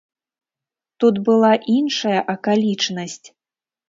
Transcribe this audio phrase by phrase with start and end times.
[1.03, 3.23] Тут была іншая акалічнасць.